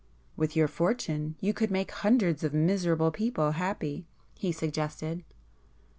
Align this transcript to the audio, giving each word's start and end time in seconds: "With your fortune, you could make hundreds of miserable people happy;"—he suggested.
"With 0.35 0.55
your 0.55 0.67
fortune, 0.67 1.35
you 1.41 1.53
could 1.53 1.69
make 1.69 1.91
hundreds 1.91 2.43
of 2.43 2.55
miserable 2.55 3.11
people 3.11 3.51
happy;"—he 3.51 4.51
suggested. 4.51 5.23